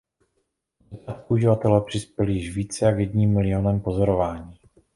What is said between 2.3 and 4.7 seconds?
již více jak jedním milionem pozorování.